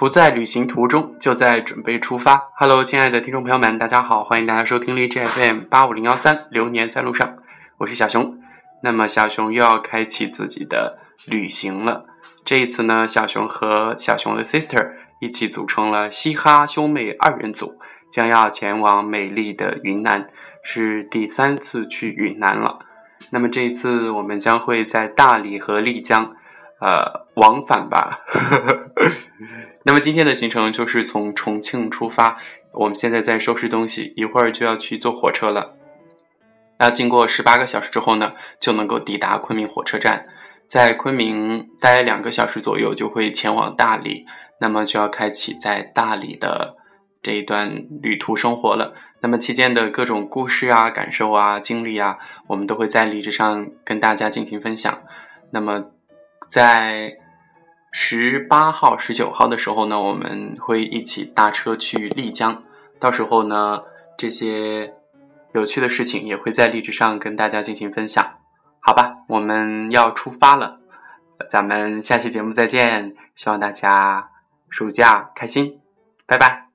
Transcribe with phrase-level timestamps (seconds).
[0.00, 2.48] 不在旅行途中，就在准备出发。
[2.56, 7.36] Hello，亲爱的听众朋友们，大家好，欢迎大家收听荔枝 FM 八五零幺三，流年在路上，
[7.76, 8.38] 我是小熊。
[8.82, 10.96] 那么小熊又要开启自己的
[11.26, 12.06] 旅行了。
[12.46, 17.74] 这一次呢，小熊和小熊的 sister 一起组成了嘻哈兄妹二人组，
[18.10, 20.30] 将要前往美丽的云南，
[20.62, 22.78] 是第三次去云南了。
[23.28, 26.34] 那么这一次我们将会在大理和丽江，
[26.80, 28.20] 呃，往返吧。
[29.84, 32.38] 那么今天的行程就是从重庆出发，
[32.72, 35.76] 我们现在在收拾东西，一会儿就要去坐火车了。
[36.78, 40.26] 要经过十八个小时之后呢，就能够抵达昆明火车站，
[40.66, 44.24] 在昆明待两个小时左右，就会前往大理，
[44.60, 46.76] 那么就要开启在大理的
[47.20, 48.94] 这一段旅途生活了。
[49.20, 52.16] 那么期间的各种故事啊、感受啊、经历啊，
[52.46, 55.02] 我们都会在荔枝上跟大家进行分享。
[55.52, 55.84] 那么
[56.48, 57.16] 在。
[57.92, 62.62] 十八号、十九号的时候呢，我们会一起搭车去丽江。
[63.00, 63.80] 到时候呢，
[64.16, 64.94] 这些
[65.54, 68.24] 有趣的事情也会在荔枝上跟大家进行分享。
[68.78, 70.78] 好吧，我们要出发了，
[71.50, 73.16] 咱们下期节目再见。
[73.34, 74.30] 希望大家
[74.68, 75.80] 暑假开心，
[76.28, 76.69] 拜拜。